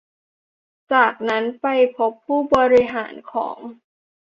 [0.93, 1.65] จากนั้นไป
[1.97, 3.57] พบผู้บริหารของ